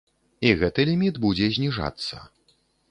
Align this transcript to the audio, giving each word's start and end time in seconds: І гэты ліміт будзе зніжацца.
І 0.47 0.53
гэты 0.61 0.81
ліміт 0.91 1.21
будзе 1.27 1.53
зніжацца. 1.59 2.15